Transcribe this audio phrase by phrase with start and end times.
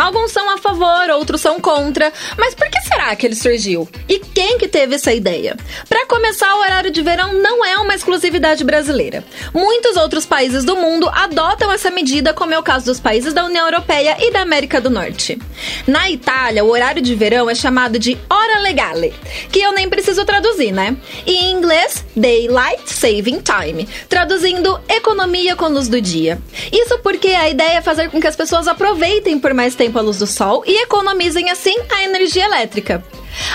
[0.00, 2.10] Alguns são a favor, outros são contra.
[2.38, 3.86] Mas por que será que ele surgiu?
[4.08, 5.58] E quem que teve essa ideia?
[5.90, 9.22] Para começar, o horário de verão não é uma exclusividade brasileira.
[9.52, 13.44] Muitos outros países do mundo adotam essa medida, como é o caso dos países da
[13.44, 15.38] União Europeia e da América do Norte.
[15.86, 19.12] Na Itália, o horário de verão é chamado de hora legale,
[19.52, 20.96] que eu nem preciso traduzir, né?
[21.26, 26.40] E em inglês, Daylight Saving Time, traduzindo economia com luz do dia.
[26.72, 30.02] Isso porque a ideia é fazer com que as pessoas aproveitem por mais tempo a
[30.02, 33.04] luz do sol e economizem assim a energia elétrica.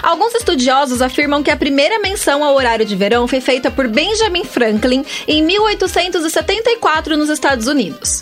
[0.02, 4.44] Alguns estudiosos afirmam que a primeira menção ao horário de verão foi feita por Benjamin
[4.44, 8.15] Franklin em 1874 nos Estados Unidos.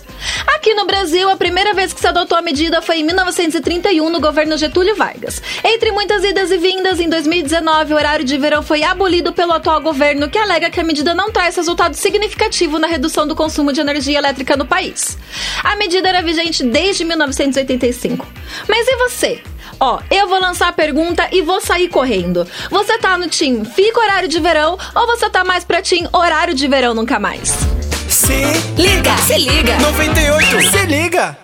[0.48, 4.20] Aqui no Brasil, a primeira vez que se adotou a medida foi em 1931 no
[4.20, 5.42] governo Getúlio Vargas.
[5.64, 9.82] Entre muitas idas e vindas, em 2019 o horário de verão foi abolido pelo atual
[9.82, 13.82] governo, que alega que a medida não traz resultado significativo na redução do consumo de
[13.82, 15.18] energia elétrica no país.
[15.64, 18.26] A medida era vigente desde 1985.
[18.68, 19.42] Mas e você?
[19.80, 22.48] Ó, eu vou lançar a pergunta e vou sair correndo.
[22.70, 26.54] Você tá no Team Fica Horário de Verão ou você tá mais pra Team Horário
[26.54, 27.83] de Verão Nunca Mais?
[28.26, 29.78] Se Liga, se liga.
[29.80, 31.38] 98, se liga!